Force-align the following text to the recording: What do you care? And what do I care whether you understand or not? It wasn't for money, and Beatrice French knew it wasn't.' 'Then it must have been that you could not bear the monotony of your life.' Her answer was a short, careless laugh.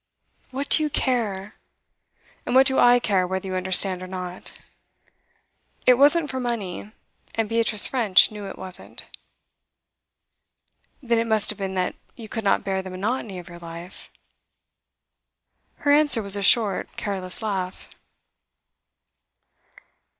What 0.49 0.67
do 0.69 0.81
you 0.81 0.89
care? 0.89 1.53
And 2.47 2.55
what 2.55 2.65
do 2.65 2.79
I 2.79 2.97
care 2.99 3.27
whether 3.27 3.45
you 3.47 3.53
understand 3.53 4.01
or 4.01 4.07
not? 4.07 4.51
It 5.85 5.93
wasn't 5.93 6.27
for 6.27 6.39
money, 6.39 6.91
and 7.35 7.47
Beatrice 7.47 7.85
French 7.85 8.31
knew 8.31 8.47
it 8.47 8.57
wasn't.' 8.57 9.05
'Then 11.03 11.19
it 11.19 11.27
must 11.27 11.51
have 11.51 11.59
been 11.59 11.75
that 11.75 11.93
you 12.15 12.27
could 12.27 12.43
not 12.43 12.63
bear 12.63 12.81
the 12.81 12.89
monotony 12.89 13.37
of 13.37 13.47
your 13.47 13.59
life.' 13.59 14.09
Her 15.75 15.91
answer 15.91 16.23
was 16.23 16.35
a 16.35 16.41
short, 16.41 16.97
careless 16.97 17.43
laugh. 17.43 17.87